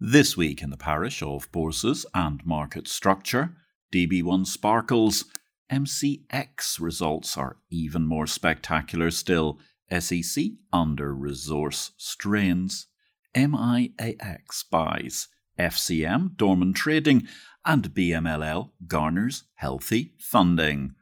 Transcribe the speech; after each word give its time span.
This 0.00 0.36
week 0.36 0.60
in 0.60 0.70
the 0.70 0.76
parish 0.76 1.22
of 1.22 1.50
Bourses 1.52 2.04
and 2.12 2.44
Market 2.44 2.88
Structure, 2.88 3.54
DB1 3.94 4.44
sparkles. 4.44 5.24
MCX 5.70 6.80
results 6.80 7.36
are 7.36 7.58
even 7.70 8.04
more 8.04 8.26
spectacular 8.26 9.12
still. 9.12 9.60
SEC 9.96 10.46
under 10.72 11.14
resource 11.14 11.92
strains. 11.96 12.88
MIAX 13.36 14.64
buys. 14.68 15.28
FCM 15.60 16.36
Dorman 16.36 16.72
Trading. 16.72 17.28
And 17.64 17.94
BMLL 17.94 18.70
garners 18.88 19.44
healthy 19.54 20.12
funding. 20.18 20.96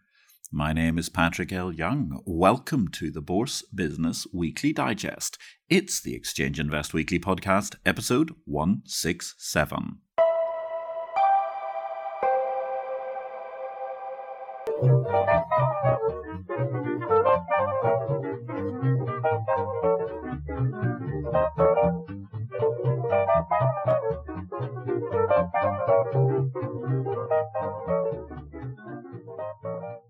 My 0.55 0.75
name 0.75 0.99
is 0.99 1.09
Patrick 1.09 1.51
L. 1.51 1.73
Young. 1.73 2.21
Welcome 2.27 2.89
to 2.89 3.11
the 3.11 3.23
Bourse 3.23 3.63
Business 3.75 4.27
Weekly 4.35 4.75
Digest. 4.75 5.39
It's 5.71 5.99
the 5.99 6.15
Exchange 6.15 6.61
Invest 6.61 6.93
Weekly 6.93 7.19
Podcast, 7.19 7.77
episode 7.87 8.33
167. 8.45 10.01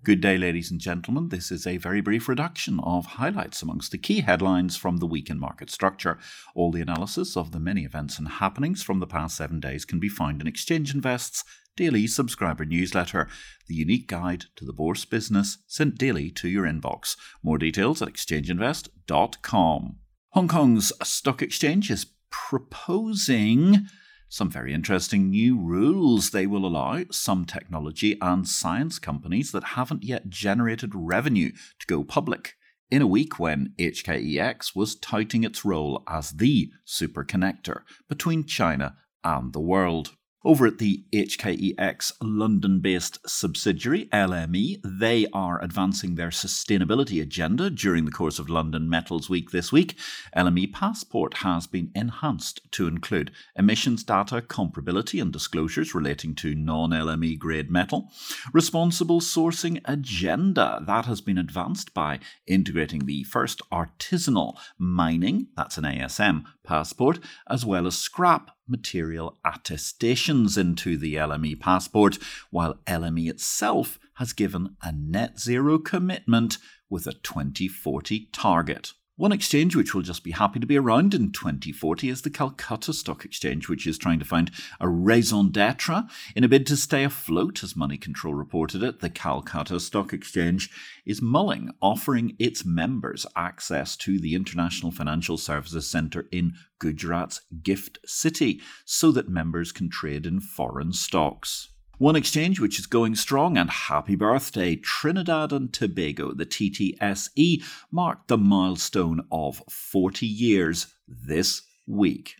Good 0.04 0.20
day, 0.20 0.36
ladies 0.36 0.68
and 0.72 0.80
gentlemen. 0.80 1.28
This 1.28 1.52
is 1.52 1.64
a 1.64 1.76
very 1.76 2.00
brief 2.00 2.28
reduction 2.28 2.80
of 2.80 3.06
highlights 3.06 3.62
amongst 3.62 3.92
the 3.92 3.98
key 3.98 4.22
headlines 4.22 4.76
from 4.76 4.96
the 4.96 5.06
week 5.06 5.30
in 5.30 5.38
market 5.38 5.70
structure. 5.70 6.18
All 6.56 6.72
the 6.72 6.80
analysis 6.80 7.36
of 7.36 7.52
the 7.52 7.60
many 7.60 7.84
events 7.84 8.18
and 8.18 8.26
happenings 8.26 8.82
from 8.82 8.98
the 8.98 9.06
past 9.06 9.36
seven 9.36 9.60
days 9.60 9.84
can 9.84 10.00
be 10.00 10.08
found 10.08 10.40
in 10.40 10.48
Exchange 10.48 10.92
Invest's 10.92 11.44
daily 11.76 12.08
subscriber 12.08 12.64
newsletter, 12.64 13.28
the 13.68 13.76
unique 13.76 14.08
guide 14.08 14.46
to 14.56 14.64
the 14.64 14.72
bourse 14.72 15.04
business 15.04 15.58
sent 15.68 15.98
daily 15.98 16.32
to 16.32 16.48
your 16.48 16.64
inbox. 16.64 17.16
More 17.40 17.58
details 17.58 18.02
at 18.02 18.08
exchangeinvest.com. 18.08 19.96
Hong 20.30 20.48
Kong's 20.48 20.92
stock 21.04 21.42
exchange 21.42 21.92
is 21.92 22.06
proposing 22.28 23.86
some 24.32 24.48
very 24.48 24.72
interesting 24.72 25.28
new 25.28 25.58
rules 25.58 26.30
they 26.30 26.46
will 26.46 26.64
allow 26.64 27.04
some 27.10 27.44
technology 27.44 28.16
and 28.22 28.48
science 28.48 28.98
companies 28.98 29.52
that 29.52 29.62
haven't 29.62 30.02
yet 30.02 30.30
generated 30.30 30.94
revenue 30.94 31.52
to 31.78 31.86
go 31.86 32.02
public. 32.02 32.54
In 32.90 33.02
a 33.02 33.06
week 33.06 33.38
when 33.38 33.74
HKEX 33.78 34.74
was 34.74 34.94
touting 34.96 35.44
its 35.44 35.66
role 35.66 36.02
as 36.08 36.30
the 36.30 36.70
super 36.86 37.24
connector 37.24 37.82
between 38.08 38.46
China 38.46 38.96
and 39.22 39.52
the 39.52 39.60
world. 39.60 40.16
Over 40.44 40.66
at 40.66 40.78
the 40.78 41.04
HKEX 41.12 42.14
London 42.20 42.80
based 42.80 43.20
subsidiary, 43.28 44.06
LME, 44.06 44.80
they 44.84 45.28
are 45.32 45.62
advancing 45.62 46.16
their 46.16 46.30
sustainability 46.30 47.22
agenda 47.22 47.70
during 47.70 48.06
the 48.06 48.10
course 48.10 48.40
of 48.40 48.50
London 48.50 48.90
Metals 48.90 49.30
Week 49.30 49.52
this 49.52 49.70
week. 49.70 49.96
LME 50.36 50.72
Passport 50.72 51.34
has 51.38 51.68
been 51.68 51.92
enhanced 51.94 52.60
to 52.72 52.88
include 52.88 53.30
emissions 53.54 54.02
data 54.02 54.42
comparability 54.42 55.22
and 55.22 55.32
disclosures 55.32 55.94
relating 55.94 56.34
to 56.34 56.56
non 56.56 56.90
LME 56.90 57.38
grade 57.38 57.70
metal. 57.70 58.10
Responsible 58.52 59.20
sourcing 59.20 59.80
agenda 59.84 60.82
that 60.88 61.04
has 61.04 61.20
been 61.20 61.38
advanced 61.38 61.94
by 61.94 62.18
integrating 62.48 63.06
the 63.06 63.22
first 63.22 63.62
artisanal 63.70 64.56
mining, 64.76 65.46
that's 65.56 65.78
an 65.78 65.84
ASM 65.84 66.42
passport, 66.64 67.18
as 67.48 67.64
well 67.64 67.86
as 67.86 67.96
scrap 67.96 68.50
material 68.66 69.38
attestations 69.44 70.56
into 70.56 70.96
the 70.96 71.14
LME 71.14 71.60
passport, 71.60 72.18
while 72.50 72.80
LME 72.86 73.28
itself 73.28 73.98
has 74.14 74.32
given 74.32 74.76
a 74.82 74.92
net 74.92 75.38
zero 75.38 75.78
commitment 75.78 76.58
with 76.88 77.06
a 77.06 77.12
2040 77.12 78.28
target. 78.32 78.92
One 79.16 79.30
exchange 79.30 79.76
which 79.76 79.94
will 79.94 80.00
just 80.00 80.24
be 80.24 80.30
happy 80.30 80.58
to 80.58 80.66
be 80.66 80.78
around 80.78 81.12
in 81.12 81.32
2040 81.32 82.08
is 82.08 82.22
the 82.22 82.30
Calcutta 82.30 82.94
Stock 82.94 83.26
Exchange, 83.26 83.68
which 83.68 83.86
is 83.86 83.98
trying 83.98 84.18
to 84.20 84.24
find 84.24 84.50
a 84.80 84.88
raison 84.88 85.50
d'etre 85.50 86.04
in 86.34 86.44
a 86.44 86.48
bid 86.48 86.66
to 86.68 86.78
stay 86.78 87.04
afloat, 87.04 87.62
as 87.62 87.76
Money 87.76 87.98
Control 87.98 88.32
reported 88.32 88.82
it. 88.82 89.00
The 89.00 89.10
Calcutta 89.10 89.80
Stock 89.80 90.14
Exchange 90.14 90.70
is 91.04 91.20
mulling 91.20 91.68
offering 91.82 92.34
its 92.38 92.64
members 92.64 93.26
access 93.36 93.98
to 93.98 94.18
the 94.18 94.34
International 94.34 94.90
Financial 94.90 95.36
Services 95.36 95.86
Centre 95.86 96.26
in 96.32 96.54
Gujarat's 96.78 97.42
Gift 97.62 97.98
City 98.06 98.62
so 98.86 99.12
that 99.12 99.28
members 99.28 99.72
can 99.72 99.90
trade 99.90 100.24
in 100.24 100.40
foreign 100.40 100.94
stocks. 100.94 101.71
One 102.02 102.16
exchange 102.16 102.58
which 102.58 102.80
is 102.80 102.86
going 102.86 103.14
strong 103.14 103.56
and 103.56 103.70
happy 103.70 104.16
birthday, 104.16 104.74
Trinidad 104.74 105.52
and 105.52 105.72
Tobago, 105.72 106.32
the 106.32 106.44
TTSE, 106.44 107.62
marked 107.92 108.26
the 108.26 108.36
milestone 108.36 109.24
of 109.30 109.62
40 109.70 110.26
years 110.26 110.88
this 111.06 111.62
week. 111.86 112.34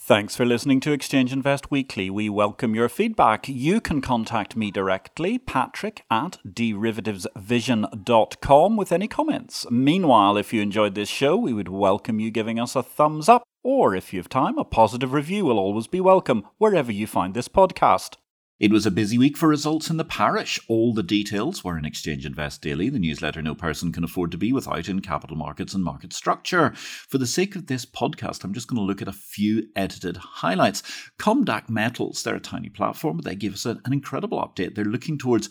Thanks 0.00 0.34
for 0.34 0.46
listening 0.46 0.80
to 0.80 0.92
Exchange 0.92 1.30
Invest 1.30 1.70
Weekly. 1.70 2.08
We 2.08 2.30
welcome 2.30 2.74
your 2.74 2.88
feedback. 2.88 3.50
You 3.50 3.82
can 3.82 4.00
contact 4.00 4.56
me 4.56 4.70
directly, 4.70 5.36
patrick 5.36 6.04
at 6.10 6.38
derivativesvision.com, 6.48 8.76
with 8.78 8.92
any 8.92 9.08
comments. 9.08 9.66
Meanwhile, 9.70 10.38
if 10.38 10.54
you 10.54 10.62
enjoyed 10.62 10.94
this 10.94 11.10
show, 11.10 11.36
we 11.36 11.52
would 11.52 11.68
welcome 11.68 12.18
you 12.18 12.30
giving 12.30 12.58
us 12.58 12.74
a 12.74 12.82
thumbs 12.82 13.28
up, 13.28 13.42
or 13.62 13.94
if 13.94 14.14
you 14.14 14.20
have 14.20 14.30
time, 14.30 14.56
a 14.56 14.64
positive 14.64 15.12
review 15.12 15.44
will 15.44 15.58
always 15.58 15.86
be 15.86 16.00
welcome 16.00 16.44
wherever 16.56 16.90
you 16.90 17.06
find 17.06 17.34
this 17.34 17.48
podcast. 17.48 18.16
It 18.62 18.70
was 18.70 18.86
a 18.86 18.92
busy 18.92 19.18
week 19.18 19.36
for 19.36 19.48
results 19.48 19.90
in 19.90 19.96
the 19.96 20.04
parish. 20.04 20.60
All 20.68 20.94
the 20.94 21.02
details 21.02 21.64
were 21.64 21.76
in 21.76 21.84
Exchange 21.84 22.24
Invest 22.24 22.62
Daily, 22.62 22.88
the 22.88 23.00
newsletter 23.00 23.42
no 23.42 23.56
person 23.56 23.90
can 23.90 24.04
afford 24.04 24.30
to 24.30 24.38
be 24.38 24.52
without 24.52 24.88
in 24.88 25.00
capital 25.00 25.36
markets 25.36 25.74
and 25.74 25.82
market 25.82 26.12
structure. 26.12 26.72
For 26.76 27.18
the 27.18 27.26
sake 27.26 27.56
of 27.56 27.66
this 27.66 27.84
podcast, 27.84 28.44
I'm 28.44 28.54
just 28.54 28.68
going 28.68 28.76
to 28.76 28.84
look 28.84 29.02
at 29.02 29.08
a 29.08 29.12
few 29.12 29.66
edited 29.74 30.16
highlights. 30.16 30.84
Comdac 31.18 31.68
Metals, 31.68 32.22
they're 32.22 32.36
a 32.36 32.40
tiny 32.40 32.68
platform, 32.68 33.16
but 33.16 33.24
they 33.24 33.34
give 33.34 33.54
us 33.54 33.66
an, 33.66 33.80
incredible 33.90 34.38
update. 34.38 34.76
They're 34.76 34.84
looking 34.84 35.18
towards 35.18 35.48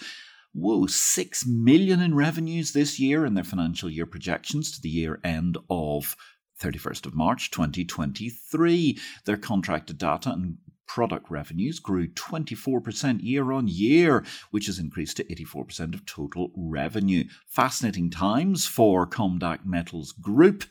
whoa, 0.54 0.88
6 0.88 1.46
million 1.46 2.00
in 2.00 2.16
revenues 2.16 2.72
this 2.72 2.98
year 2.98 3.26
in 3.26 3.34
their 3.34 3.44
financial 3.44 3.90
year 3.90 4.06
projections 4.06 4.72
to 4.72 4.82
the 4.82 4.88
year 4.88 5.20
end 5.26 5.58
of 5.70 6.16
31st 6.62 7.08
of 7.08 7.16
March 7.16 7.52
2023. 7.52 8.98
Their 9.26 9.36
contracted 9.36 9.98
data 9.98 10.30
and 10.30 10.60
product 10.94 11.32
revenues 11.32 11.80
grew 11.80 12.06
24% 12.10 13.24
year 13.24 13.54
on 13.54 13.66
year, 13.66 14.26
which 14.50 14.66
has 14.66 14.78
increased 14.78 15.16
to 15.16 15.24
84% 15.24 15.94
of 15.94 16.06
total 16.06 16.52
revenue. 16.54 17.24
Fascinating 17.48 18.10
times 18.10 18.66
for 18.66 19.08
Comdac 19.08 19.60
Metals 19.64 20.12
Group. 20.12 20.66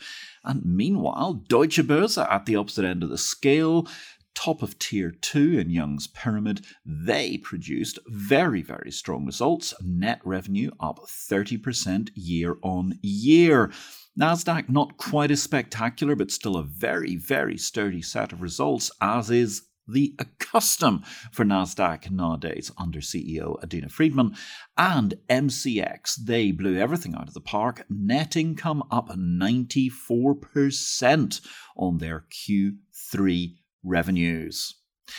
And 0.45 0.63
meanwhile, 0.63 1.33
Deutsche 1.33 1.79
Börse 1.79 2.31
at 2.31 2.45
the 2.45 2.55
opposite 2.55 2.85
end 2.85 3.03
of 3.03 3.09
the 3.09 3.17
scale 3.17 3.87
top 4.35 4.63
of 4.63 4.79
tier 4.79 5.11
two 5.11 5.59
in 5.59 5.71
Young's 5.71 6.07
Pyramid, 6.07 6.65
they 6.85 7.39
produced 7.39 7.99
very, 8.07 8.63
very 8.63 8.91
strong 8.91 9.25
results. 9.25 9.73
Net 9.83 10.21
revenue 10.23 10.71
up 10.81 11.01
30% 11.07 12.11
year 12.15 12.57
on 12.63 12.99
year. 13.03 13.73
NASDAQ 14.19 14.69
not 14.69 14.99
quite 14.99 15.31
as 15.31 15.43
spectacular, 15.43 16.15
but 16.15 16.31
still 16.31 16.57
a 16.57 16.63
very, 16.63 17.17
very 17.17 17.57
sturdy 17.57 18.03
set 18.03 18.33
of 18.33 18.43
results, 18.43 18.91
as 19.01 19.31
is 19.31 19.63
the 19.93 20.15
custom 20.39 21.03
for 21.33 21.45
NASDAQ 21.45 22.11
nowadays 22.11 22.73
under 22.79 23.01
CEO 23.01 23.61
Adena 23.63 23.91
Friedman. 23.91 24.35
And 24.77 25.15
MCX, 25.29 26.25
they 26.25 26.53
blew 26.53 26.79
everything 26.79 27.15
out 27.15 27.29
of 27.29 27.35
the 27.35 27.41
park. 27.41 27.85
Net 27.89 28.37
income 28.37 28.83
up 28.91 29.11
94% 29.11 31.41
on 31.77 31.99
their 31.99 32.25
Q3 32.31 33.57
revenues. 33.83 34.75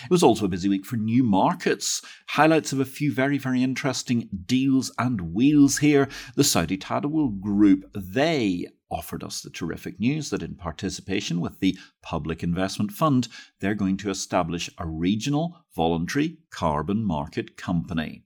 It 0.06 0.10
was 0.10 0.24
also 0.24 0.46
a 0.46 0.50
busy 0.50 0.70
week 0.70 0.86
for 0.86 0.96
new 0.96 1.24
markets. 1.24 2.02
Highlights 2.30 2.72
of 2.72 2.80
a 2.80 2.86
few 2.86 3.14
very, 3.14 3.38
very 3.38 3.62
interesting 3.62 4.30
deals 4.46 4.90
and 4.98 5.34
wheels 5.34 5.80
here. 5.80 6.08
The 6.36 6.46
Saudi 6.46 6.78
Tadawul 6.78 7.42
Group, 7.42 7.92
they 7.94 8.68
offered 8.92 9.24
us 9.24 9.42
the 9.42 9.50
terrific 9.50 10.00
news 10.00 10.30
that 10.30 10.44
in 10.44 10.56
participation 10.56 11.40
with 11.40 11.60
the 11.60 11.78
Public 12.02 12.44
Investment 12.44 12.92
Fund, 12.92 13.28
they're 13.60 13.74
going 13.74 13.98
to 13.98 14.10
establish 14.10 14.70
a 14.78 14.86
regional 14.86 15.58
voluntary 15.76 16.38
carbon 16.52 17.04
market 17.04 17.58
company. 17.58 18.24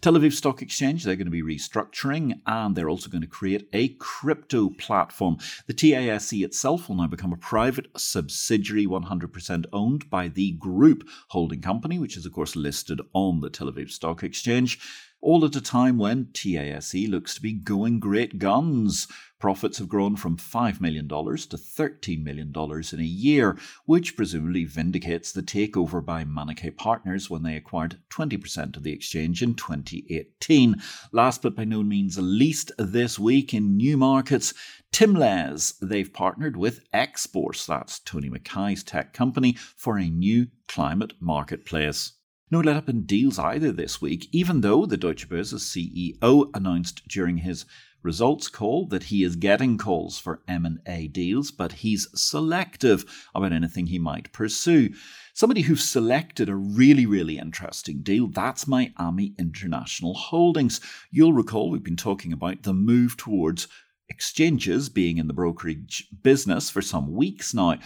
Tel 0.00 0.14
Aviv 0.14 0.32
Stock 0.32 0.62
Exchange, 0.62 1.04
they're 1.04 1.16
going 1.16 1.26
to 1.26 1.30
be 1.30 1.42
restructuring 1.42 2.40
and 2.46 2.76
they're 2.76 2.90
also 2.90 3.08
going 3.08 3.22
to 3.22 3.28
create 3.28 3.68
a 3.72 3.88
crypto 3.94 4.70
platform. 4.70 5.38
The 5.66 5.74
TASE 5.74 6.44
itself 6.44 6.88
will 6.88 6.96
now 6.96 7.06
become 7.06 7.32
a 7.32 7.38
private 7.38 7.86
subsidiary 7.96 8.86
100% 8.86 9.64
owned 9.72 10.10
by 10.10 10.28
the 10.28 10.52
group 10.52 11.08
holding 11.28 11.60
company, 11.60 11.98
which 11.98 12.16
is, 12.16 12.26
of 12.26 12.32
course, 12.32 12.54
listed 12.56 13.00
on 13.12 13.40
the 13.40 13.50
Tel 13.50 13.70
Aviv 13.70 13.90
Stock 13.90 14.22
Exchange. 14.22 14.78
All 15.22 15.44
at 15.44 15.54
a 15.54 15.60
time 15.60 15.98
when 15.98 16.26
TASE 16.32 17.08
looks 17.08 17.36
to 17.36 17.40
be 17.40 17.52
going 17.52 18.00
great 18.00 18.40
guns. 18.40 19.06
Profits 19.38 19.78
have 19.78 19.88
grown 19.88 20.16
from 20.16 20.36
$5 20.36 20.80
million 20.80 21.08
to 21.08 21.14
$13 21.16 22.22
million 22.22 22.52
in 22.92 23.00
a 23.00 23.04
year, 23.04 23.56
which 23.86 24.16
presumably 24.16 24.64
vindicates 24.64 25.32
the 25.32 25.42
takeover 25.42 26.04
by 26.04 26.24
Manikay 26.24 26.76
Partners 26.76 27.30
when 27.30 27.42
they 27.42 27.56
acquired 27.56 27.98
20% 28.10 28.76
of 28.76 28.82
the 28.82 28.92
exchange 28.92 29.42
in 29.42 29.54
2018. 29.54 30.82
Last 31.12 31.42
but 31.42 31.56
by 31.56 31.64
no 31.64 31.82
means 31.82 32.18
least, 32.18 32.72
this 32.76 33.18
week 33.18 33.54
in 33.54 33.76
new 33.76 33.96
markets, 33.96 34.54
Timlez, 34.92 35.74
they've 35.80 36.12
partnered 36.12 36.56
with 36.56 36.88
Xbourse, 36.92 37.64
that's 37.66 38.00
Tony 38.00 38.28
Mackay's 38.28 38.82
tech 38.82 39.12
company, 39.12 39.54
for 39.76 39.98
a 39.98 40.08
new 40.08 40.48
climate 40.68 41.14
marketplace. 41.20 42.12
No 42.52 42.60
let 42.60 42.76
up 42.76 42.90
in 42.90 43.04
deals 43.04 43.38
either 43.38 43.72
this 43.72 44.02
week, 44.02 44.28
even 44.30 44.60
though 44.60 44.84
the 44.84 44.98
Deutsche 44.98 45.26
Börse's 45.26 45.62
CEO 45.62 46.50
announced 46.52 47.08
during 47.08 47.38
his 47.38 47.64
results 48.02 48.48
call 48.48 48.84
that 48.88 49.04
he 49.04 49.24
is 49.24 49.36
getting 49.36 49.78
calls 49.78 50.18
for 50.18 50.42
M&A 50.46 51.08
deals, 51.08 51.50
but 51.50 51.72
he's 51.72 52.08
selective 52.14 53.06
about 53.34 53.54
anything 53.54 53.86
he 53.86 53.98
might 53.98 54.30
pursue. 54.34 54.90
Somebody 55.32 55.62
who's 55.62 55.88
selected 55.88 56.50
a 56.50 56.54
really, 56.54 57.06
really 57.06 57.38
interesting 57.38 58.02
deal, 58.02 58.26
that's 58.26 58.66
Miami 58.66 59.32
International 59.38 60.12
Holdings. 60.12 60.78
You'll 61.10 61.32
recall 61.32 61.70
we've 61.70 61.82
been 61.82 61.96
talking 61.96 62.34
about 62.34 62.64
the 62.64 62.74
move 62.74 63.16
towards 63.16 63.66
exchanges 64.10 64.90
being 64.90 65.16
in 65.16 65.26
the 65.26 65.32
brokerage 65.32 66.06
business 66.22 66.68
for 66.68 66.82
some 66.82 67.14
weeks 67.14 67.54
now. 67.54 67.78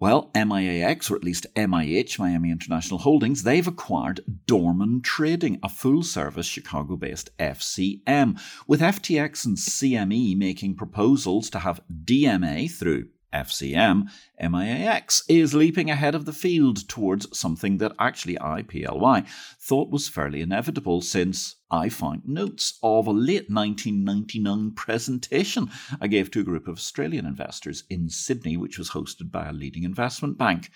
Well, 0.00 0.30
MIAX, 0.34 1.10
or 1.10 1.16
at 1.16 1.24
least 1.24 1.46
MIH, 1.54 2.18
Miami 2.18 2.50
International 2.50 3.00
Holdings, 3.00 3.42
they've 3.42 3.66
acquired 3.66 4.22
Dorman 4.46 5.02
Trading, 5.02 5.58
a 5.62 5.68
full 5.68 6.02
service 6.02 6.46
Chicago 6.46 6.96
based 6.96 7.28
FCM, 7.36 8.40
with 8.66 8.80
FTX 8.80 9.44
and 9.44 9.58
CME 9.58 10.38
making 10.38 10.76
proposals 10.76 11.50
to 11.50 11.58
have 11.58 11.82
DMA 11.92 12.70
through 12.70 13.08
FCM, 13.32 14.10
MIAX 14.40 15.22
is 15.28 15.54
leaping 15.54 15.90
ahead 15.90 16.14
of 16.14 16.24
the 16.24 16.32
field 16.32 16.88
towards 16.88 17.38
something 17.38 17.78
that 17.78 17.92
actually 17.98 18.36
IPLY 18.36 19.26
thought 19.58 19.90
was 19.90 20.08
fairly 20.08 20.40
inevitable 20.40 21.00
since 21.00 21.56
I 21.70 21.88
found 21.88 22.26
notes 22.26 22.78
of 22.82 23.06
a 23.06 23.12
late 23.12 23.48
1999 23.48 24.72
presentation 24.72 25.70
I 26.00 26.08
gave 26.08 26.30
to 26.32 26.40
a 26.40 26.44
group 26.44 26.66
of 26.66 26.76
Australian 26.76 27.26
investors 27.26 27.84
in 27.88 28.08
Sydney, 28.08 28.56
which 28.56 28.78
was 28.78 28.90
hosted 28.90 29.30
by 29.30 29.48
a 29.48 29.52
leading 29.52 29.84
investment 29.84 30.36
bank. 30.36 30.70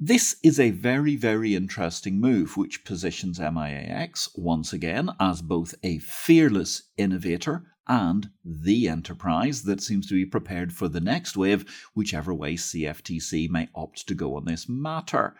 This 0.00 0.36
is 0.44 0.60
a 0.60 0.70
very, 0.70 1.16
very 1.16 1.56
interesting 1.56 2.20
move, 2.20 2.56
which 2.56 2.84
positions 2.84 3.40
MIAX 3.40 4.28
once 4.36 4.72
again 4.72 5.10
as 5.18 5.42
both 5.42 5.74
a 5.82 5.98
fearless 5.98 6.84
innovator 6.96 7.64
and 7.88 8.30
the 8.44 8.88
enterprise 8.88 9.62
that 9.62 9.80
seems 9.80 10.06
to 10.08 10.14
be 10.14 10.26
prepared 10.26 10.72
for 10.72 10.88
the 10.88 11.00
next 11.00 11.36
wave, 11.36 11.64
whichever 11.94 12.34
way 12.34 12.54
CFTC 12.54 13.48
may 13.48 13.68
opt 13.74 14.06
to 14.08 14.14
go 14.14 14.36
on 14.36 14.44
this 14.44 14.68
matter. 14.68 15.34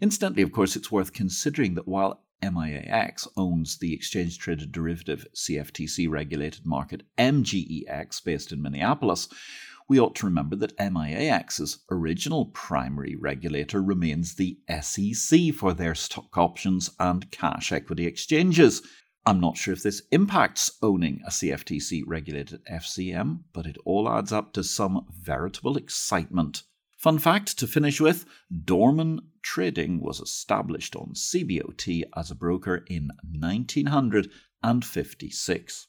Incidentally, 0.00 0.42
of 0.42 0.52
course, 0.52 0.76
it's 0.76 0.92
worth 0.92 1.12
considering 1.12 1.74
that 1.74 1.88
while 1.88 2.24
MIAX 2.42 3.26
owns 3.36 3.78
the 3.78 3.94
exchange 3.94 4.38
traded 4.38 4.72
derivative 4.72 5.26
CFTC 5.34 6.08
regulated 6.08 6.66
market 6.66 7.02
MGEX 7.16 8.22
based 8.22 8.52
in 8.52 8.60
Minneapolis, 8.60 9.28
we 9.88 10.00
ought 10.00 10.14
to 10.16 10.26
remember 10.26 10.56
that 10.56 10.76
MIAX's 10.78 11.84
original 11.90 12.46
primary 12.46 13.14
regulator 13.14 13.80
remains 13.80 14.34
the 14.34 14.58
SEC 14.80 15.54
for 15.54 15.72
their 15.72 15.94
stock 15.94 16.36
options 16.36 16.90
and 16.98 17.30
cash 17.30 17.72
equity 17.72 18.06
exchanges, 18.06 18.82
I'm 19.28 19.40
not 19.40 19.56
sure 19.56 19.74
if 19.74 19.82
this 19.82 20.02
impacts 20.12 20.70
owning 20.82 21.20
a 21.26 21.30
CFTC 21.30 22.04
regulated 22.06 22.64
FCM, 22.70 23.40
but 23.52 23.66
it 23.66 23.76
all 23.84 24.08
adds 24.08 24.32
up 24.32 24.52
to 24.52 24.62
some 24.62 25.04
veritable 25.10 25.76
excitement. 25.76 26.62
Fun 26.96 27.18
fact 27.18 27.58
to 27.58 27.66
finish 27.66 28.00
with 28.00 28.24
Dorman 28.64 29.18
Trading 29.42 30.00
was 30.00 30.20
established 30.20 30.94
on 30.94 31.14
CBOT 31.14 32.04
as 32.16 32.30
a 32.30 32.36
broker 32.36 32.84
in 32.88 33.10
1956. 33.28 35.88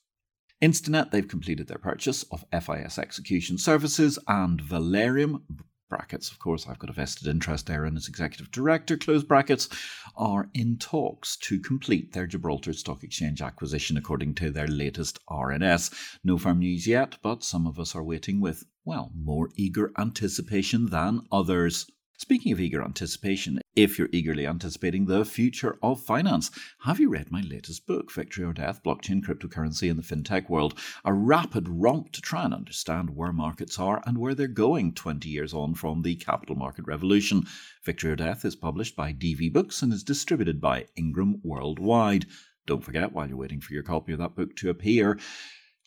Instinet, 0.59 1.11
they've 1.11 1.27
completed 1.27 1.67
their 1.67 1.77
purchase 1.77 2.23
of 2.31 2.43
FIS 2.51 2.97
Execution 2.97 3.59
Services 3.59 4.17
and 4.27 4.59
Valereum, 4.59 5.43
brackets, 5.89 6.31
of 6.31 6.39
course, 6.39 6.67
I've 6.67 6.79
got 6.79 6.89
a 6.89 6.93
vested 6.93 7.27
interest 7.27 7.67
there 7.67 7.85
in 7.85 7.95
as 7.95 8.07
executive 8.07 8.51
director, 8.51 8.97
close 8.97 9.23
brackets, 9.23 9.69
are 10.15 10.49
in 10.53 10.77
talks 10.77 11.37
to 11.37 11.59
complete 11.59 12.13
their 12.13 12.27
Gibraltar 12.27 12.73
Stock 12.73 13.03
Exchange 13.03 13.41
acquisition 13.41 13.97
according 13.97 14.35
to 14.35 14.49
their 14.49 14.67
latest 14.67 15.19
RNS. 15.27 16.17
No 16.23 16.37
firm 16.37 16.59
news 16.59 16.87
yet, 16.87 17.17
but 17.21 17.43
some 17.43 17.65
of 17.67 17.79
us 17.79 17.95
are 17.95 18.03
waiting 18.03 18.39
with, 18.39 18.65
well, 18.85 19.11
more 19.15 19.49
eager 19.55 19.91
anticipation 19.97 20.87
than 20.87 21.21
others. 21.31 21.89
Speaking 22.19 22.51
of 22.51 22.59
eager 22.59 22.83
anticipation, 22.83 23.61
if 23.75 23.99
you're 23.99 24.09
eagerly 24.11 24.47
anticipating 24.47 25.05
the 25.05 25.23
future 25.23 25.77
of 25.83 26.03
finance, 26.03 26.49
have 26.79 26.99
you 26.99 27.09
read 27.11 27.31
my 27.31 27.41
latest 27.41 27.85
book, 27.85 28.11
Victory 28.11 28.43
or 28.43 28.53
Death 28.53 28.81
Blockchain, 28.83 29.21
Cryptocurrency, 29.21 29.87
and 29.87 29.99
the 29.99 30.03
FinTech 30.03 30.49
World? 30.49 30.79
A 31.05 31.13
rapid 31.13 31.69
romp 31.69 32.11
to 32.13 32.21
try 32.21 32.43
and 32.43 32.55
understand 32.55 33.11
where 33.11 33.31
markets 33.31 33.77
are 33.77 34.01
and 34.07 34.17
where 34.17 34.33
they're 34.33 34.47
going 34.47 34.95
20 34.95 35.29
years 35.29 35.53
on 35.53 35.75
from 35.75 36.01
the 36.01 36.15
capital 36.15 36.55
market 36.55 36.87
revolution. 36.87 37.45
Victory 37.83 38.09
or 38.09 38.15
Death 38.15 38.45
is 38.45 38.55
published 38.55 38.95
by 38.95 39.13
DV 39.13 39.53
Books 39.53 39.83
and 39.83 39.93
is 39.93 40.03
distributed 40.03 40.59
by 40.59 40.87
Ingram 40.95 41.39
Worldwide. 41.43 42.25
Don't 42.65 42.83
forget, 42.83 43.13
while 43.13 43.27
you're 43.27 43.37
waiting 43.37 43.61
for 43.61 43.73
your 43.75 43.83
copy 43.83 44.11
of 44.11 44.17
that 44.17 44.35
book 44.35 44.55
to 44.55 44.71
appear, 44.71 45.19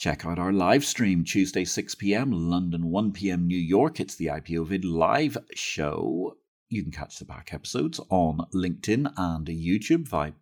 Check 0.00 0.24
out 0.24 0.38
our 0.38 0.50
live 0.50 0.82
stream 0.82 1.24
Tuesday 1.24 1.66
6 1.66 1.96
p.m. 1.96 2.32
London 2.32 2.86
1 2.86 3.12
p.m. 3.12 3.46
New 3.46 3.58
York. 3.58 4.00
It's 4.00 4.14
the 4.14 4.28
IPO 4.28 4.68
Vid 4.68 4.82
live 4.82 5.36
show. 5.54 6.38
You 6.70 6.82
can 6.82 6.90
catch 6.90 7.18
the 7.18 7.26
back 7.26 7.52
episodes 7.52 8.00
on 8.08 8.46
LinkedIn 8.54 9.12
and 9.18 9.46
YouTube 9.46 10.08
via 10.08 10.32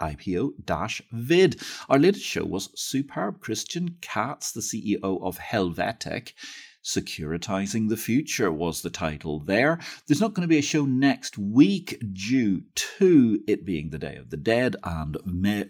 IPO 0.00 1.04
vid. 1.12 1.60
Our 1.90 1.98
latest 1.98 2.24
show 2.24 2.46
was 2.46 2.70
superb. 2.74 3.40
Christian 3.40 3.98
Katz, 4.00 4.52
the 4.52 4.62
CEO 4.62 5.22
of 5.22 5.36
Helvetic, 5.36 6.32
Securitizing 6.82 7.88
the 7.88 7.96
Future 7.96 8.50
was 8.50 8.80
the 8.80 8.90
title 8.90 9.40
there. 9.40 9.78
There's 10.06 10.20
not 10.20 10.32
going 10.34 10.42
to 10.42 10.48
be 10.48 10.58
a 10.58 10.62
show 10.62 10.86
next 10.86 11.36
week 11.36 12.02
due 12.12 12.62
to 12.74 13.40
it 13.46 13.66
being 13.66 13.90
the 13.90 13.98
Day 13.98 14.16
of 14.16 14.30
the 14.30 14.36
Dead 14.36 14.76
and 14.82 15.16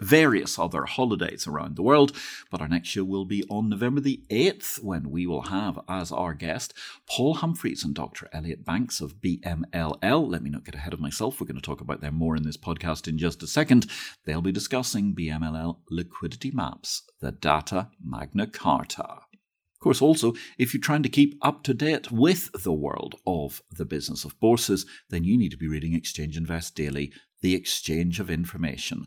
various 0.01 0.59
other 0.59 0.85
holidays 0.85 1.47
around 1.47 1.75
the 1.77 1.83
world, 1.83 2.17
but 2.51 2.61
our 2.61 2.69
next 2.69 2.89
show 2.89 3.05
will 3.05 3.25
be 3.25 3.45
on 3.51 3.69
November 3.69 4.01
the 4.01 4.23
8th 4.31 4.83
when 4.85 5.11
we 5.11 5.27
will 5.27 5.43
have 5.43 5.81
as 5.89 6.13
our 6.13 6.33
guest 6.33 6.75
Paul 7.09 7.35
Humphreys 7.35 7.85
and 7.85 7.95
Dr. 7.95 8.29
Elliot 8.33 8.65
Banks 8.65 9.01
of 9.01 9.17
BMLL. 9.21 10.31
Let 10.31 10.43
me 10.43 10.51
not 10.51 10.65
get 10.65 10.77
ahead 10.77 10.93
of 10.93 11.01
myself. 11.01 11.41
We're 11.41 11.49
going 11.49 11.57
to 11.57 11.63
talk 11.63 11.81
about 11.81 12.01
them 12.01 12.15
more 12.15 12.37
in 12.37 12.45
this 12.45 12.57
podcast 12.57 13.09
in 13.09 13.19
just 13.19 13.43
a 13.43 13.49
second. 13.49 13.87
They'll 14.25 14.43
be 14.43 14.53
discussing 14.53 15.15
BMLL 15.15 15.79
liquidity 15.91 16.53
maps, 16.53 17.03
the 17.21 17.33
data 17.33 17.89
Magna 18.03 18.47
Carta. 18.47 19.23
Of 19.81 19.85
course, 19.85 20.03
also, 20.03 20.35
if 20.59 20.75
you're 20.75 20.81
trying 20.83 21.05
to 21.05 21.09
keep 21.09 21.39
up 21.41 21.63
to 21.63 21.73
date 21.73 22.13
with 22.13 22.51
the 22.53 22.73
world 22.73 23.15
of 23.27 23.63
the 23.71 23.87
business 23.87 24.27
of 24.27 24.39
bourses, 24.39 24.85
then 25.09 25.25
you 25.25 25.39
need 25.39 25.53
to 25.53 25.57
be 25.57 25.69
reading 25.69 25.95
Exchange 25.95 26.37
Invest 26.37 26.75
Daily, 26.75 27.11
the 27.41 27.55
exchange 27.55 28.21
of 28.21 28.29
information. 28.29 29.07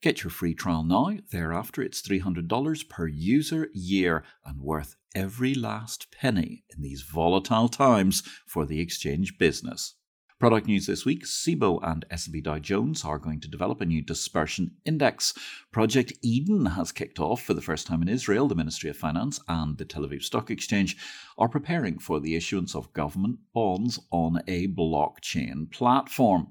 Get 0.00 0.22
your 0.22 0.30
free 0.30 0.54
trial 0.54 0.84
now. 0.84 1.16
Thereafter, 1.32 1.82
it's 1.82 2.00
$300 2.02 2.88
per 2.88 3.08
user 3.08 3.68
year 3.74 4.22
and 4.44 4.60
worth 4.60 4.94
every 5.12 5.54
last 5.54 6.12
penny 6.12 6.62
in 6.72 6.82
these 6.82 7.02
volatile 7.02 7.68
times 7.68 8.22
for 8.46 8.64
the 8.64 8.78
exchange 8.78 9.38
business. 9.38 9.96
Product 10.42 10.66
news 10.66 10.86
this 10.86 11.04
week 11.04 11.24
Cboe 11.24 11.78
and 11.84 12.04
S&P 12.10 12.40
Dow 12.40 12.58
Jones 12.58 13.04
are 13.04 13.20
going 13.20 13.38
to 13.42 13.48
develop 13.48 13.80
a 13.80 13.86
new 13.86 14.02
dispersion 14.02 14.72
index. 14.84 15.34
Project 15.70 16.14
Eden 16.20 16.66
has 16.66 16.90
kicked 16.90 17.20
off 17.20 17.40
for 17.40 17.54
the 17.54 17.62
first 17.62 17.86
time 17.86 18.02
in 18.02 18.08
Israel. 18.08 18.48
The 18.48 18.56
Ministry 18.56 18.90
of 18.90 18.96
Finance 18.96 19.38
and 19.46 19.78
the 19.78 19.84
Tel 19.84 20.02
Aviv 20.02 20.24
Stock 20.24 20.50
Exchange 20.50 20.96
are 21.38 21.48
preparing 21.48 21.96
for 22.00 22.18
the 22.18 22.34
issuance 22.34 22.74
of 22.74 22.92
government 22.92 23.38
bonds 23.54 24.00
on 24.10 24.42
a 24.48 24.66
blockchain 24.66 25.70
platform. 25.70 26.48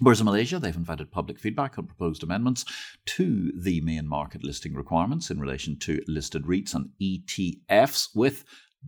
Bursa 0.00 0.22
Malaysia, 0.22 0.60
they've 0.60 0.76
invited 0.76 1.10
public 1.10 1.40
feedback 1.40 1.76
on 1.80 1.86
proposed 1.88 2.22
amendments 2.22 2.64
to 3.06 3.50
the 3.60 3.80
main 3.80 4.06
market 4.06 4.44
listing 4.44 4.72
requirements 4.72 5.32
in 5.32 5.40
relation 5.40 5.76
to 5.80 6.00
listed 6.06 6.44
REITs 6.44 6.76
and 6.76 6.90
ETFs 7.02 8.14
with 8.14 8.44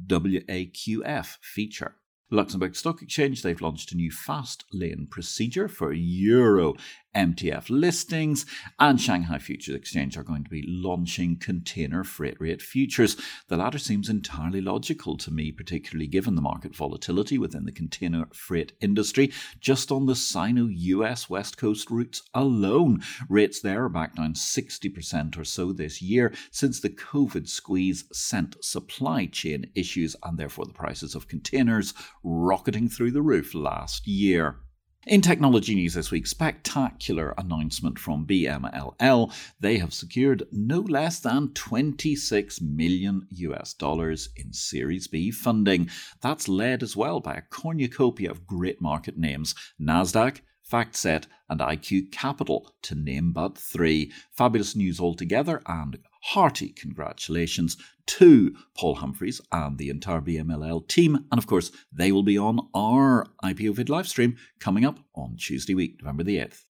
WAQF 0.06 1.38
feature. 1.42 1.96
Luxembourg 2.34 2.74
Stock 2.74 3.00
Exchange, 3.00 3.42
they've 3.42 3.60
launched 3.60 3.92
a 3.92 3.96
new 3.96 4.10
fast 4.10 4.64
lane 4.72 5.06
procedure 5.08 5.68
for 5.68 5.92
Euro 5.92 6.74
MTF 7.14 7.70
listings, 7.70 8.46
and 8.78 9.00
Shanghai 9.00 9.38
Futures 9.38 9.74
Exchange 9.74 10.16
are 10.16 10.22
going 10.22 10.44
to 10.44 10.50
be 10.50 10.64
launching 10.66 11.36
container 11.36 12.04
freight 12.04 12.40
rate 12.40 12.60
futures. 12.60 13.16
The 13.48 13.56
latter 13.56 13.78
seems 13.78 14.08
entirely 14.08 14.60
logical 14.60 15.16
to 15.18 15.30
me, 15.30 15.52
particularly 15.52 16.06
given 16.06 16.34
the 16.34 16.42
market 16.42 16.74
volatility 16.74 17.38
within 17.38 17.64
the 17.64 17.72
container 17.72 18.26
freight 18.32 18.72
industry. 18.80 19.32
Just 19.60 19.90
on 19.90 20.06
the 20.06 20.16
Sino 20.16 20.66
US 20.66 21.30
West 21.30 21.56
Coast 21.56 21.90
routes 21.90 22.22
alone, 22.34 23.02
rates 23.28 23.60
there 23.60 23.84
are 23.84 23.88
back 23.88 24.16
down 24.16 24.34
60% 24.34 25.38
or 25.38 25.44
so 25.44 25.72
this 25.72 26.02
year 26.02 26.32
since 26.50 26.80
the 26.80 26.90
COVID 26.90 27.48
squeeze 27.48 28.04
sent 28.12 28.62
supply 28.64 29.26
chain 29.26 29.70
issues 29.74 30.16
and 30.22 30.38
therefore 30.38 30.66
the 30.66 30.72
prices 30.72 31.14
of 31.14 31.28
containers 31.28 31.94
rocketing 32.22 32.88
through 32.88 33.10
the 33.10 33.22
roof 33.22 33.54
last 33.54 34.06
year. 34.06 34.63
In 35.06 35.20
technology 35.20 35.74
news 35.74 35.92
this 35.92 36.10
week, 36.10 36.26
spectacular 36.26 37.34
announcement 37.36 37.98
from 37.98 38.26
BMLL. 38.26 39.34
They 39.60 39.76
have 39.76 39.92
secured 39.92 40.44
no 40.50 40.80
less 40.80 41.20
than 41.20 41.52
26 41.52 42.62
million 42.62 43.26
US 43.30 43.74
dollars 43.74 44.30
in 44.34 44.54
Series 44.54 45.06
B 45.06 45.30
funding. 45.30 45.90
That's 46.22 46.48
led 46.48 46.82
as 46.82 46.96
well 46.96 47.20
by 47.20 47.34
a 47.34 47.42
cornucopia 47.42 48.30
of 48.30 48.46
great 48.46 48.80
market 48.80 49.18
names 49.18 49.54
Nasdaq, 49.78 50.40
FactSet, 50.66 51.26
and 51.50 51.60
IQ 51.60 52.10
Capital, 52.10 52.72
to 52.80 52.94
name 52.94 53.32
but 53.32 53.58
three. 53.58 54.10
Fabulous 54.30 54.74
news 54.74 55.00
altogether, 55.00 55.60
and 55.66 55.98
hearty 56.24 56.70
congratulations 56.70 57.76
to 58.06 58.56
Paul 58.74 58.96
Humphreys 58.96 59.42
and 59.52 59.76
the 59.76 59.90
entire 59.90 60.22
BMLL 60.22 60.88
team. 60.88 61.26
And 61.30 61.38
of 61.38 61.46
course, 61.46 61.70
they 61.92 62.12
will 62.12 62.22
be 62.22 62.38
on 62.38 62.68
our 62.74 63.26
IPO 63.42 63.74
vid 63.74 63.90
live 63.90 64.08
stream 64.08 64.36
coming 64.58 64.86
up 64.86 64.98
on 65.14 65.36
Tuesday 65.36 65.74
week, 65.74 66.00
November 66.00 66.22
the 66.22 66.38
8th. 66.38 66.62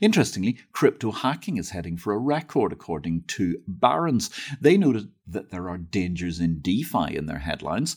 Interestingly, 0.00 0.58
crypto 0.72 1.10
hacking 1.10 1.56
is 1.56 1.70
heading 1.70 1.96
for 1.96 2.12
a 2.12 2.18
record, 2.18 2.72
according 2.72 3.24
to 3.28 3.60
Barron's. 3.66 4.30
They 4.60 4.76
noted 4.76 5.10
that 5.26 5.50
there 5.50 5.68
are 5.68 5.78
dangers 5.78 6.40
in 6.40 6.60
DeFi 6.60 7.16
in 7.16 7.26
their 7.26 7.38
headlines. 7.38 7.96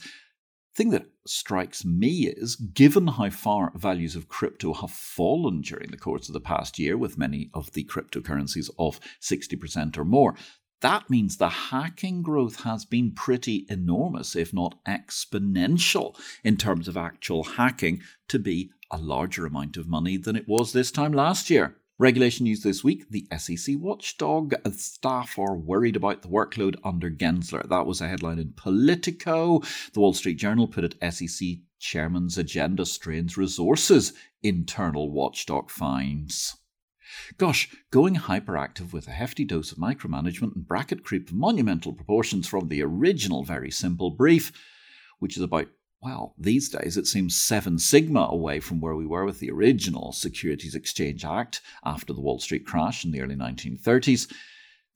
Thing 0.76 0.90
that 0.90 1.06
strikes 1.28 1.86
me 1.86 2.28
is 2.28 2.56
given 2.56 3.08
how 3.08 3.30
far 3.30 3.72
values 3.76 4.16
of 4.16 4.30
crypto 4.30 4.74
have 4.74 4.92
fallen 4.92 5.62
during 5.62 5.92
the 5.92 5.98
course 5.98 6.28
of 6.28 6.34
the 6.34 6.42
past 6.42 6.80
year, 6.80 6.98
with 6.98 7.18
many 7.18 7.52
of 7.54 7.72
the 7.74 7.84
cryptocurrencies 7.84 8.70
off 8.78 9.00
60% 9.22 9.98
or 9.98 10.06
more, 10.06 10.36
that 10.84 11.10
means 11.10 11.38
the 11.38 11.50
hacking 11.50 12.22
growth 12.22 12.64
has 12.64 12.84
been 12.84 13.12
pretty 13.12 13.66
enormous, 13.70 14.36
if 14.36 14.54
not 14.54 14.76
exponential, 14.84 16.20
in 16.44 16.58
terms 16.58 16.90
of 16.90 16.98
actual 16.98 17.44
hacking 17.44 18.02
to 18.28 18.38
be 18.38 18.70
a 18.92 18.98
larger 18.98 19.46
amount 19.46 19.78
of 19.78 19.88
money 19.88 20.18
than 20.18 20.36
it 20.36 20.46
was 20.46 20.74
this 20.74 20.92
time 20.92 21.14
last 21.14 21.50
year. 21.50 21.78
Regulation 21.98 22.44
news 22.44 22.64
this 22.64 22.84
week 22.84 23.10
the 23.10 23.26
SEC 23.38 23.78
watchdog 23.80 24.56
staff 24.74 25.40
are 25.40 25.56
worried 25.56 25.96
about 25.96 26.22
the 26.22 26.28
workload 26.28 26.76
under 26.84 27.10
Gensler. 27.10 27.68
That 27.70 27.86
was 27.86 28.02
a 28.02 28.10
headline 28.10 28.40
in 28.40 28.52
Politico. 28.58 29.62
The 29.94 30.02
Wall 30.02 30.14
Street 30.14 30.36
Journal 30.36 30.68
put 30.68 30.84
it 30.84 31.14
SEC 31.14 31.48
chairman's 31.80 32.38
agenda 32.38 32.86
strains 32.86 33.38
resources, 33.38 34.12
internal 34.42 35.10
watchdog 35.12 35.70
finds. 35.70 36.58
Gosh, 37.38 37.70
going 37.92 38.16
hyperactive 38.16 38.94
with 38.94 39.08
a 39.08 39.12
hefty 39.12 39.46
dose 39.46 39.72
of 39.72 39.78
micromanagement 39.78 40.56
and 40.56 40.68
bracket 40.68 41.04
creep 41.04 41.30
of 41.30 41.36
monumental 41.36 41.94
proportions 41.94 42.48
from 42.48 42.68
the 42.68 42.82
original 42.82 43.44
very 43.44 43.72
simple 43.72 44.12
brief, 44.12 44.52
which 45.20 45.38
is 45.38 45.44
about, 45.44 45.68
well, 46.02 46.36
these 46.38 46.70
days 46.70 46.98
it 46.98 47.08
seems 47.08 47.36
seven 47.36 47.80
sigma 47.80 48.28
away 48.30 48.60
from 48.60 48.82
where 48.82 48.96
we 48.96 49.06
were 49.06 49.26
with 49.26 49.40
the 49.40 49.52
original 49.52 50.12
Securities 50.12 50.76
Exchange 50.76 51.24
Act 51.24 51.62
after 51.84 52.14
the 52.14 52.22
Wall 52.22 52.40
Street 52.40 52.66
crash 52.66 53.06
in 53.06 53.12
the 53.12 53.22
early 53.22 53.36
1930s. 53.36 54.32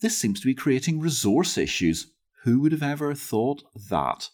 This 0.02 0.18
seems 0.18 0.40
to 0.40 0.48
be 0.48 0.54
creating 0.54 1.00
resource 1.00 1.58
issues. 1.58 2.12
Who 2.44 2.62
would 2.62 2.72
have 2.72 2.84
ever 2.84 3.14
thought 3.16 3.64
that? 3.90 4.30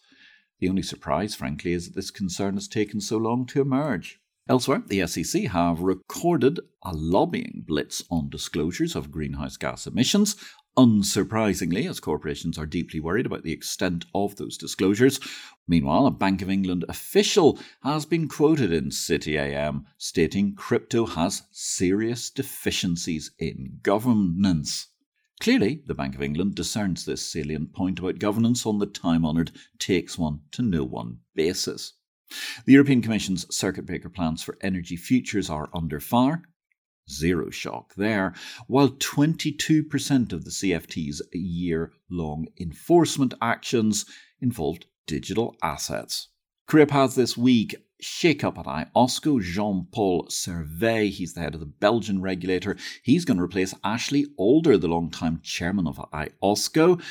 The 0.60 0.68
only 0.68 0.82
surprise, 0.82 1.34
frankly, 1.34 1.72
is 1.72 1.86
that 1.86 1.94
this 1.94 2.10
concern 2.10 2.54
has 2.54 2.68
taken 2.68 3.00
so 3.00 3.16
long 3.18 3.46
to 3.46 3.60
emerge. 3.60 4.20
Elsewhere, 4.46 4.82
the 4.86 5.06
SEC 5.06 5.44
have 5.44 5.80
recorded 5.80 6.60
a 6.82 6.94
lobbying 6.94 7.64
blitz 7.66 8.04
on 8.10 8.28
disclosures 8.28 8.94
of 8.94 9.10
greenhouse 9.10 9.56
gas 9.56 9.86
emissions, 9.86 10.36
unsurprisingly, 10.76 11.88
as 11.88 11.98
corporations 11.98 12.58
are 12.58 12.66
deeply 12.66 13.00
worried 13.00 13.24
about 13.24 13.42
the 13.42 13.52
extent 13.52 14.04
of 14.14 14.36
those 14.36 14.58
disclosures. 14.58 15.18
Meanwhile, 15.66 16.06
a 16.06 16.10
Bank 16.10 16.42
of 16.42 16.50
England 16.50 16.84
official 16.90 17.58
has 17.82 18.04
been 18.04 18.28
quoted 18.28 18.70
in 18.70 18.90
City 18.90 19.38
AM 19.38 19.86
stating 19.96 20.54
crypto 20.54 21.06
has 21.06 21.44
serious 21.50 22.28
deficiencies 22.28 23.30
in 23.38 23.78
governance. 23.82 24.88
Clearly, 25.40 25.82
the 25.86 25.94
Bank 25.94 26.14
of 26.14 26.22
England 26.22 26.54
discerns 26.54 27.06
this 27.06 27.26
salient 27.26 27.72
point 27.72 27.98
about 27.98 28.18
governance 28.18 28.66
on 28.66 28.78
the 28.78 28.84
time 28.84 29.24
honoured 29.24 29.52
takes 29.78 30.18
one 30.18 30.40
to 30.50 30.60
know 30.60 30.84
one 30.84 31.20
basis. 31.34 31.94
The 32.66 32.72
European 32.72 33.02
Commission's 33.02 33.46
circuit 33.54 33.86
breaker 33.86 34.08
plans 34.08 34.42
for 34.42 34.58
energy 34.60 34.96
futures 34.96 35.50
are 35.50 35.68
under 35.74 36.00
fire. 36.00 36.42
Zero 37.10 37.50
shock 37.50 37.94
there. 37.96 38.34
While 38.66 38.88
22% 38.88 40.32
of 40.32 40.44
the 40.44 40.50
CFT's 40.50 41.22
year 41.32 41.92
long 42.10 42.46
enforcement 42.58 43.34
actions 43.42 44.06
involved 44.40 44.86
digital 45.06 45.56
assets. 45.62 46.28
Career 46.66 46.86
paths 46.86 47.14
this 47.14 47.36
week 47.36 47.74
shake 48.00 48.42
up 48.42 48.58
at 48.58 48.64
IOSCO. 48.66 49.42
Jean 49.42 49.86
Paul 49.92 50.26
Servais, 50.30 51.10
he's 51.10 51.34
the 51.34 51.40
head 51.40 51.54
of 51.54 51.60
the 51.60 51.66
Belgian 51.66 52.22
regulator. 52.22 52.76
He's 53.02 53.24
going 53.24 53.36
to 53.36 53.44
replace 53.44 53.74
Ashley 53.84 54.26
Alder, 54.38 54.78
the 54.78 54.88
long-time 54.88 55.40
chairman 55.42 55.86
of 55.86 55.96
IOSCO. 56.12 57.02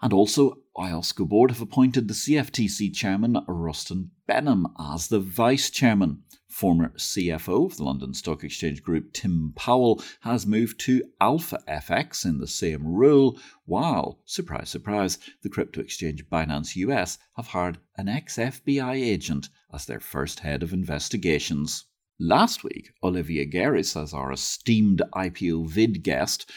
And 0.00 0.12
also, 0.12 0.58
IOSCO 0.76 1.28
board 1.28 1.50
have 1.50 1.60
appointed 1.60 2.06
the 2.06 2.14
CFTC 2.14 2.94
chairman, 2.94 3.34
Rostin 3.48 4.10
Behnam, 4.28 4.66
as 4.78 5.08
the 5.08 5.18
vice 5.18 5.70
chairman. 5.70 6.22
Former 6.46 6.90
CFO 6.90 7.66
of 7.66 7.76
the 7.76 7.82
London 7.82 8.14
Stock 8.14 8.44
Exchange 8.44 8.82
Group, 8.82 9.12
Tim 9.12 9.52
Powell, 9.56 10.00
has 10.20 10.46
moved 10.46 10.78
to 10.80 11.02
Alpha 11.20 11.58
FX 11.66 12.24
in 12.24 12.38
the 12.38 12.46
same 12.46 12.86
role, 12.86 13.38
while, 13.64 14.20
surprise, 14.24 14.70
surprise, 14.70 15.18
the 15.42 15.48
crypto 15.48 15.80
exchange 15.80 16.24
Binance 16.28 16.76
US 16.76 17.18
have 17.36 17.48
hired 17.48 17.78
an 17.96 18.08
ex 18.08 18.36
FBI 18.36 18.94
agent 18.94 19.48
as 19.72 19.84
their 19.84 20.00
first 20.00 20.40
head 20.40 20.62
of 20.62 20.72
investigations. 20.72 21.86
Last 22.20 22.62
week, 22.62 22.92
Olivier 23.02 23.46
Guéris, 23.50 24.00
as 24.00 24.12
our 24.12 24.32
esteemed 24.32 25.02
IPO 25.12 25.68
vid 25.68 26.02
guest, 26.02 26.50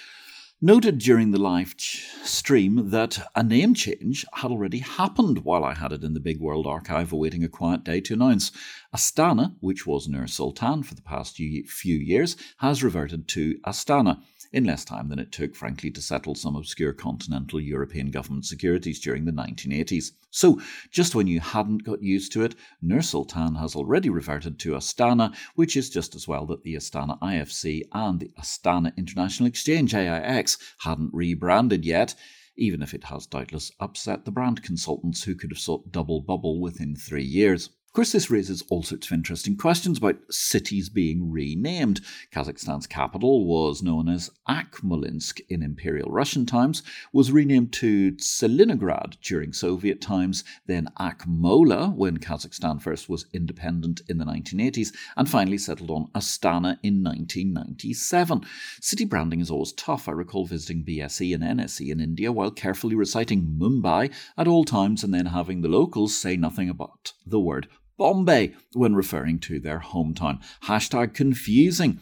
noted 0.63 0.99
during 0.99 1.31
the 1.31 1.39
live 1.39 1.75
ch- 1.75 2.05
stream 2.23 2.91
that 2.91 3.27
a 3.35 3.41
name 3.41 3.73
change 3.73 4.23
had 4.33 4.51
already 4.51 4.77
happened 4.77 5.43
while 5.43 5.65
I 5.65 5.73
had 5.73 5.91
it 5.91 6.03
in 6.03 6.13
the 6.13 6.19
Big 6.19 6.39
World 6.39 6.67
Archive 6.67 7.11
awaiting 7.11 7.43
a 7.43 7.49
quiet 7.49 7.83
day 7.83 7.99
to 8.01 8.13
announce. 8.13 8.51
Astana, 8.95 9.55
which 9.59 9.87
was 9.87 10.07
Nur 10.07 10.27
Sultan 10.27 10.83
for 10.83 10.93
the 10.93 11.01
past 11.01 11.37
few 11.37 11.95
years, 11.95 12.37
has 12.57 12.83
reverted 12.83 13.27
to 13.29 13.57
Astana 13.65 14.21
in 14.53 14.65
less 14.65 14.83
time 14.83 15.09
than 15.09 15.19
it 15.19 15.31
took, 15.31 15.55
frankly, 15.55 15.89
to 15.91 16.01
settle 16.01 16.35
some 16.35 16.55
obscure 16.55 16.93
continental 16.93 17.59
European 17.59 18.11
government 18.11 18.45
securities 18.45 18.99
during 18.99 19.25
the 19.25 19.31
1980s. 19.31 20.11
So, 20.29 20.61
just 20.91 21.15
when 21.15 21.27
you 21.27 21.39
hadn't 21.39 21.83
got 21.83 22.03
used 22.03 22.31
to 22.33 22.43
it, 22.43 22.55
Nur 22.81 23.01
Sultan 23.01 23.55
has 23.55 23.75
already 23.75 24.09
reverted 24.09 24.59
to 24.59 24.71
Astana, 24.71 25.35
which 25.55 25.77
is 25.77 25.89
just 25.89 26.15
as 26.15 26.27
well 26.27 26.45
that 26.47 26.63
the 26.63 26.75
Astana 26.75 27.19
IFC 27.19 27.83
and 27.93 28.19
the 28.19 28.31
Astana 28.39 28.95
International 28.97 29.47
Exchange 29.47 29.93
AIX 29.93 30.57
hadn't 30.79 31.13
rebranded 31.13 31.85
yet 31.85 32.15
even 32.57 32.81
if 32.81 32.93
it 32.93 33.05
has 33.05 33.25
doubtless 33.25 33.71
upset 33.79 34.25
the 34.25 34.31
brand 34.31 34.61
consultants 34.61 35.23
who 35.23 35.33
could 35.33 35.51
have 35.51 35.57
sought 35.57 35.91
double 35.91 36.21
bubble 36.21 36.59
within 36.59 36.95
three 36.95 37.23
years. 37.23 37.69
Of 37.91 37.95
course, 37.95 38.13
this 38.13 38.31
raises 38.31 38.63
all 38.69 38.83
sorts 38.83 39.07
of 39.07 39.11
interesting 39.11 39.57
questions 39.57 39.97
about 39.97 40.15
cities 40.29 40.87
being 40.87 41.29
renamed. 41.29 41.99
Kazakhstan's 42.31 42.87
capital 42.87 43.45
was 43.45 43.83
known 43.83 44.07
as 44.07 44.29
Akmolinsk 44.47 45.41
in 45.49 45.61
Imperial 45.61 46.09
Russian 46.09 46.45
times, 46.45 46.83
was 47.11 47.33
renamed 47.33 47.73
to 47.73 48.13
Tselinograd 48.13 49.19
during 49.21 49.51
Soviet 49.51 49.99
times, 49.99 50.45
then 50.67 50.87
Akmola 51.01 51.93
when 51.93 52.17
Kazakhstan 52.17 52.81
first 52.81 53.09
was 53.09 53.25
independent 53.33 54.03
in 54.07 54.19
the 54.19 54.25
1980s, 54.25 54.95
and 55.17 55.29
finally 55.29 55.57
settled 55.57 55.91
on 55.91 56.07
Astana 56.15 56.77
in 56.83 57.03
1997. 57.03 58.41
City 58.79 59.03
branding 59.03 59.41
is 59.41 59.51
always 59.51 59.73
tough. 59.73 60.07
I 60.07 60.13
recall 60.13 60.45
visiting 60.45 60.85
BSE 60.85 61.35
and 61.35 61.43
NSE 61.43 61.91
in 61.91 61.99
India 61.99 62.31
while 62.31 62.51
carefully 62.51 62.95
reciting 62.95 63.57
Mumbai 63.59 64.13
at 64.37 64.47
all 64.47 64.63
times 64.63 65.03
and 65.03 65.13
then 65.13 65.25
having 65.25 65.61
the 65.61 65.67
locals 65.67 66.15
say 66.15 66.37
nothing 66.37 66.69
about 66.69 67.11
the 67.25 67.39
word 67.41 67.67
Bombay 67.97 68.53
when 68.73 68.95
referring 68.95 69.39
to 69.39 69.59
their 69.59 69.79
hometown. 69.79 70.41
Hashtag 70.63 71.13
confusing. 71.13 71.99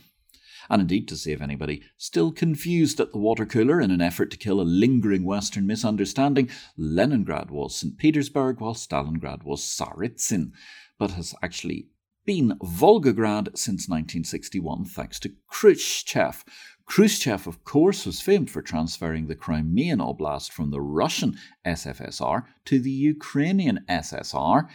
And 0.70 0.82
indeed, 0.82 1.08
to 1.08 1.18
save 1.18 1.42
anybody 1.42 1.82
still 1.98 2.32
confused 2.32 3.00
at 3.00 3.12
the 3.12 3.18
water 3.18 3.46
cooler 3.46 3.82
in 3.82 3.90
an 3.90 4.02
effort 4.02 4.30
to 4.32 4.38
kill 4.38 4.62
a 4.62 4.64
lingering 4.64 5.24
Western 5.24 5.66
misunderstanding, 5.66 6.50
Leningrad 6.78 7.50
was 7.50 7.76
St. 7.76 7.98
Petersburg 7.98 8.62
while 8.62 8.76
Stalingrad 8.76 9.44
was 9.44 9.64
Tsaritsyn, 9.64 10.52
but 11.00 11.12
has 11.12 11.34
actually 11.42 11.88
been 12.26 12.60
Volgograd 12.62 13.58
since 13.58 13.90
1961 13.90 14.86
thanks 14.86 15.20
to 15.20 15.32
Khrushchev. 15.48 16.44
Khrushchev, 16.86 17.48
of 17.48 17.64
course, 17.64 18.06
was 18.06 18.22
famed 18.22 18.52
for 18.52 18.62
transferring 18.62 19.26
the 19.26 19.36
Crimean 19.36 20.00
Oblast 20.00 20.52
from 20.52 20.70
the 20.70 20.82
Russian 20.82 21.38
SFSR 21.66 22.46
to 22.66 22.80
the 22.80 22.92
Ukrainian 22.92 23.86
SSR 23.90 24.68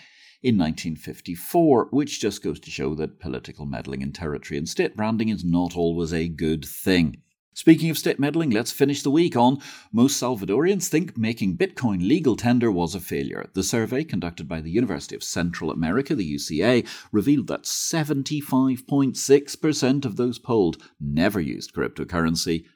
in 0.44 0.56
1954, 0.58 1.88
which 1.90 2.20
just 2.20 2.42
goes 2.42 2.60
to 2.60 2.70
show 2.70 2.94
that 2.94 3.18
political 3.18 3.64
meddling 3.64 4.02
in 4.02 4.12
territory 4.12 4.58
and 4.58 4.68
state 4.68 4.94
branding 4.94 5.30
is 5.30 5.42
not 5.42 5.74
always 5.74 6.12
a 6.12 6.28
good 6.28 6.62
thing. 6.62 7.16
Speaking 7.54 7.88
of 7.88 7.96
state 7.96 8.20
meddling, 8.20 8.50
let's 8.50 8.70
finish 8.70 9.02
the 9.02 9.10
week 9.10 9.36
on 9.36 9.62
Most 9.90 10.20
Salvadorians 10.20 10.88
think 10.88 11.16
making 11.16 11.56
Bitcoin 11.56 12.06
legal 12.06 12.36
tender 12.36 12.70
was 12.70 12.94
a 12.94 13.00
failure. 13.00 13.48
The 13.54 13.62
survey 13.62 14.04
conducted 14.04 14.46
by 14.46 14.60
the 14.60 14.70
University 14.70 15.16
of 15.16 15.22
Central 15.22 15.70
America, 15.70 16.14
the 16.14 16.34
UCA, 16.34 16.86
revealed 17.10 17.46
that 17.46 17.62
75.6% 17.62 20.04
of 20.04 20.16
those 20.16 20.38
polled 20.38 20.76
never 21.00 21.40
used 21.40 21.72
cryptocurrency 21.72 22.66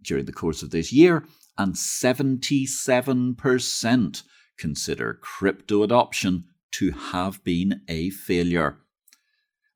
during 0.00 0.24
the 0.24 0.32
course 0.32 0.62
of 0.62 0.70
this 0.70 0.94
year, 0.94 1.26
and 1.58 1.74
77% 1.74 4.22
consider 4.56 5.18
crypto 5.20 5.82
adoption 5.82 6.44
to 6.72 6.90
have 6.92 7.42
been 7.44 7.82
a 7.88 8.10
failure. 8.10 8.78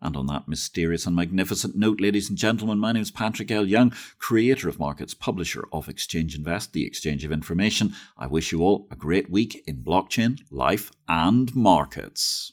And 0.01 0.17
on 0.17 0.27
that 0.27 0.47
mysterious 0.47 1.07
and 1.07 1.17
magnificent 1.17 1.75
note, 1.75 2.01
ladies 2.01 2.29
and 2.29 2.37
gentlemen, 2.37 2.79
my 2.79 2.93
name 2.93 3.03
is 3.03 3.11
Patrick 3.11 3.51
L. 3.51 3.67
Young, 3.67 3.93
creator 4.19 4.69
of 4.69 4.79
Markets, 4.79 5.15
publisher 5.15 5.67
of 5.73 5.89
Exchange 5.89 6.37
Invest, 6.37 6.73
the 6.73 6.87
exchange 6.87 7.25
of 7.25 7.33
information. 7.33 7.95
I 8.19 8.27
wish 8.27 8.53
you 8.53 8.61
all 8.61 8.87
a 8.91 8.97
great 8.97 9.31
week 9.31 9.65
in 9.67 9.83
blockchain, 9.83 10.41
life, 10.51 10.93
and 11.09 11.55
markets. 11.57 12.53